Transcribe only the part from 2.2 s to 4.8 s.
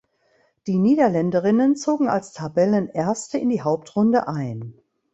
Tabellenerste in die Hauptrunde ein.